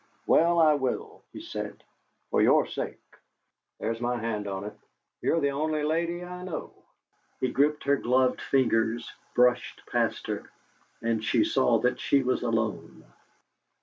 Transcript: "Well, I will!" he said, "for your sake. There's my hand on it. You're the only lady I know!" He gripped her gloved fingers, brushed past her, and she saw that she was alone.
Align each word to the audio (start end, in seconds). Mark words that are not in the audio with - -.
"Well, 0.25 0.57
I 0.59 0.73
will!" 0.73 1.21
he 1.31 1.41
said, 1.41 1.83
"for 2.31 2.41
your 2.41 2.65
sake. 2.65 2.97
There's 3.79 4.01
my 4.01 4.17
hand 4.17 4.47
on 4.47 4.63
it. 4.63 4.75
You're 5.21 5.39
the 5.39 5.51
only 5.51 5.83
lady 5.83 6.23
I 6.25 6.41
know!" 6.41 6.73
He 7.39 7.51
gripped 7.51 7.83
her 7.83 7.97
gloved 7.97 8.41
fingers, 8.41 9.07
brushed 9.35 9.83
past 9.85 10.25
her, 10.25 10.49
and 11.03 11.23
she 11.23 11.43
saw 11.43 11.77
that 11.81 11.99
she 11.99 12.23
was 12.23 12.41
alone. 12.41 13.05